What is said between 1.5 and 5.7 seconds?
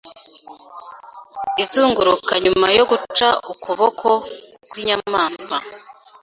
izunguruka nyuma yo guca ukuboko kwinyamaswa